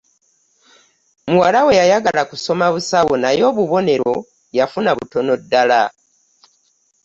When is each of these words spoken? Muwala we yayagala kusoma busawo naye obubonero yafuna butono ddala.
Muwala 1.31 1.59
we 1.65 1.71
yayagala 1.79 2.21
kusoma 2.29 2.65
busawo 2.73 3.13
naye 3.23 3.41
obubonero 3.51 4.13
yafuna 4.57 4.91
butono 4.97 5.33
ddala. 5.41 5.81